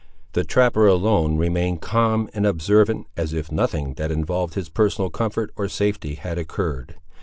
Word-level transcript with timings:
The 0.33 0.43
trapper 0.43 0.87
alone 0.87 1.37
remained 1.37 1.81
calm 1.83 2.27
and 2.33 2.43
observant, 2.47 3.05
as 3.15 3.33
if 3.33 3.51
nothing 3.51 3.93
that 3.97 4.09
involved 4.09 4.55
his 4.55 4.67
personal 4.67 5.11
comfort 5.11 5.51
or 5.55 5.67
safety 5.69 6.15
had 6.15 6.39
occurred. 6.39 6.95